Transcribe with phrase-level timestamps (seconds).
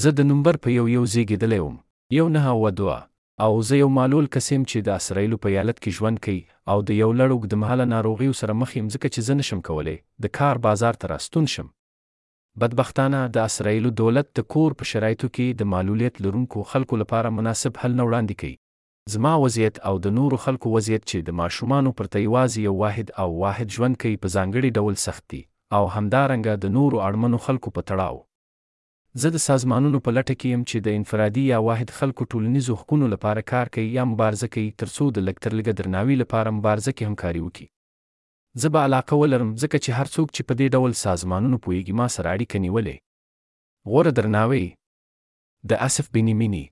[0.00, 1.72] زه د نومبر په یو یو زیږېدلی وم
[2.18, 2.98] یو نهه اوه دوه
[3.46, 6.38] او زه یو معلول کس یم چې د اسرایلو په ایالت کې ژوند کوي
[6.74, 9.94] او د یو لړ اوږدمهاله ناروغیو سره مخ یم ځکه چې زه نشم کولی
[10.28, 11.68] د کار بازار ته راستون شم
[12.64, 17.80] بدبختانه د اسرایلو دولت د کور په شرایطو کې د معلولیت لرونکو خلکو لپاره مناسب
[17.84, 22.26] حل نه وړاندې کوي زما وضعیت او د نورو خلکو وضعیت چې د ماشومانو پرته
[22.28, 25.42] یوازې یو واحد او واحد ژوند کوي په ځانګړي ډول سخت دي
[25.78, 28.28] او همدارنګه د نورو اړمنو خلکو په تړاو
[29.20, 33.06] زه د سازمانونو په لټه کې یم چې د انفرادي یا واحد خلکو ټولنیزو حقوقو
[33.14, 37.66] لپاره کار کوي یا مبارزه کوي ترڅو د لکترلګه درناوي لپاره مبارزه کې همکاري وکړي
[38.64, 42.06] زه به علاقه ولرم ځکه چې هر څوک چې په دې ډول سازمانونو پوهیږي ما
[42.18, 42.94] سره اړیکه نیولې
[43.94, 44.64] غوره درناوی
[45.72, 46.68] د اسف بنیمینی